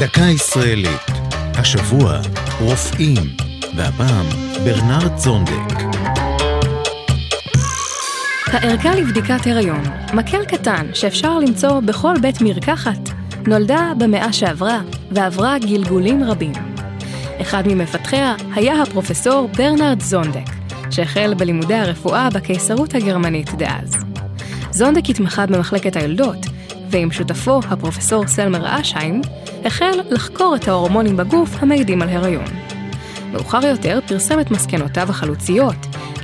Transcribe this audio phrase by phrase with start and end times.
[0.00, 1.10] דקה ישראלית.
[1.54, 2.20] השבוע
[2.60, 3.16] רופאים,
[3.76, 4.26] והפעם
[4.64, 5.82] ברנרד זונדק.
[8.46, 9.82] הערכה לבדיקת הריון,
[10.14, 12.98] מקל קטן שאפשר למצוא בכל בית מרקחת,
[13.46, 16.52] נולדה במאה שעברה ועברה גלגולים רבים.
[17.40, 20.50] אחד ממפתחיה היה הפרופסור ברנרד זונדק,
[20.90, 24.04] שהחל בלימודי הרפואה בקיסרות הגרמנית דאז.
[24.70, 26.46] זונדק התמחה במחלקת היולדות,
[26.90, 29.20] ועם שותפו, הפרופסור סלמר אשהיים,
[29.64, 32.44] החל לחקור את ההורמונים בגוף המעידים על הריון.
[33.32, 35.76] מאוחר יותר פרסם את מסקנותיו החלוציות,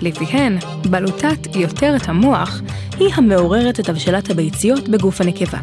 [0.02, 0.58] לפיהן
[0.90, 2.60] בלוטת יותרת המוח
[2.98, 5.58] היא המעוררת את הבשלת הביציות בגוף הנקבה.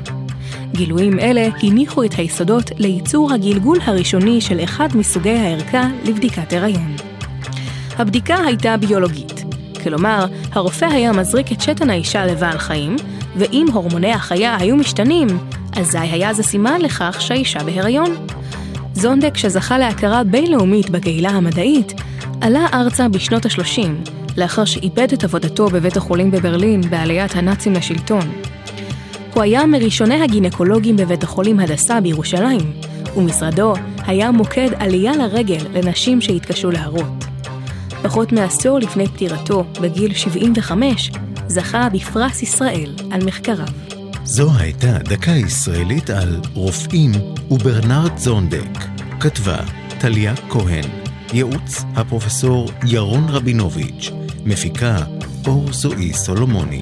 [0.71, 6.95] גילויים אלה הניחו את היסודות לייצור הגלגול הראשוני של אחד מסוגי הערכה לבדיקת הריון.
[7.97, 9.43] הבדיקה הייתה ביולוגית,
[9.83, 12.95] כלומר, הרופא היה מזריק את שתן האישה לבעל חיים,
[13.35, 15.27] ואם הורמוני החיה היו משתנים,
[15.79, 18.15] אזי היה זה סימן לכך שהאישה בהיריון.
[18.93, 21.93] זונדק, שזכה להכרה בינלאומית בקהילה המדעית,
[22.41, 28.31] עלה ארצה בשנות ה-30, לאחר שאיבד את עבודתו בבית החולים בברלין בעליית הנאצים לשלטון.
[29.33, 32.73] הוא היה מראשוני הגינקולוגים בבית החולים הדסה בירושלים,
[33.17, 33.73] ומשרדו
[34.05, 37.25] היה מוקד עלייה לרגל לנשים שהתקשו להרות.
[38.03, 41.11] פחות מעשור לפני פטירתו, בגיל 75,
[41.47, 43.92] זכה בפרס ישראל על מחקריו.
[44.25, 47.11] זו הייתה דקה ישראלית על רופאים
[47.51, 48.79] וברנרד זונדק.
[49.19, 49.57] כתבה
[49.99, 50.83] טליה כהן.
[51.33, 54.11] ייעוץ הפרופסור ירון רבינוביץ'.
[54.45, 54.97] מפיקה
[55.47, 56.81] אור זועי סולומוני.